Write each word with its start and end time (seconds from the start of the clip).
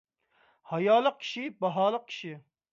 ھايالىق 0.71 1.21
كىشى– 1.25 1.45
باھالىق 1.65 2.11
كىشى. 2.11 2.37